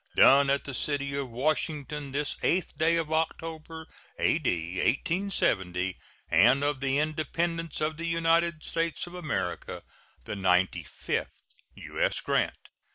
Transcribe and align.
[SEAL.] 0.15 0.25
Done 0.25 0.49
at 0.49 0.63
the 0.63 0.73
city 0.73 1.13
of 1.15 1.29
Washington, 1.29 2.11
this 2.11 2.33
8th 2.37 2.75
day 2.75 2.95
of 2.97 3.13
October, 3.13 3.85
A.D. 4.17 4.77
1870, 4.79 5.95
and 6.31 6.63
of 6.63 6.79
the 6.79 6.97
Independence 6.97 7.81
of 7.81 7.97
the 7.97 8.07
United 8.07 8.63
States 8.63 9.05
of 9.05 9.13
America 9.13 9.83
the 10.23 10.35
ninety 10.35 10.83
fifth. 10.83 11.29
U.S. 11.75 12.19
GRANT. 12.19 12.69